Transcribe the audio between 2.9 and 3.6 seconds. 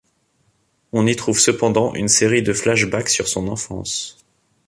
sur son